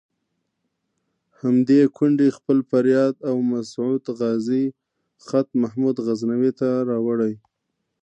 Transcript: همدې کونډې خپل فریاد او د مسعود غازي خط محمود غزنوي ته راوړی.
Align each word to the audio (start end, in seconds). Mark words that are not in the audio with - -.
همدې 1.41 1.79
کونډې 1.95 2.27
خپل 2.37 2.57
فریاد 2.69 3.15
او 3.29 3.35
د 3.41 3.45
مسعود 3.51 4.03
غازي 4.19 4.65
خط 5.25 5.47
محمود 5.61 5.95
غزنوي 6.05 6.51
ته 6.59 6.69
راوړی. 6.89 7.33